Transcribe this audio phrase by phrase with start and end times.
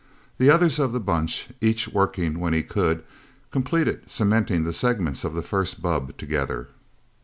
[0.39, 3.03] The others of the Bunch, each working when he could,
[3.51, 6.69] completed cementing the segments of the first bubb together.